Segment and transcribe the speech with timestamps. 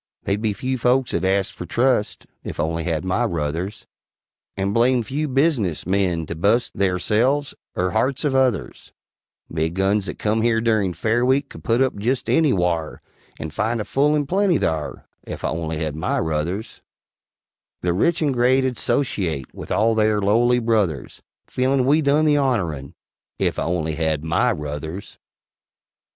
[0.23, 3.85] They'd be few folks 'ud ast fer trust, Ef I only had my ruthers,
[4.57, 8.93] And blame few business men to bu'st Theyrselves, er harts of others:
[9.53, 12.97] Big Guns that come here durin' Fair Week could put up jest anywhare,
[13.37, 16.81] And find a full and plenty thare, Ef I only had my ruthers:
[17.81, 22.39] The rich and great 'ud 'sociate With all theyr lowly brothers, Feelin' we done the
[22.39, 22.95] honorun
[23.39, 25.19] Ef I only had my ruthers.